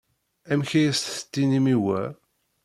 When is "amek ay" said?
0.51-0.85